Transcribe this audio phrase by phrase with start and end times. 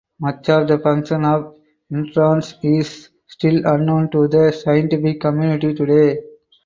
[0.19, 1.53] Much of the function of
[1.93, 6.17] introns is still unknown to the scientific community today.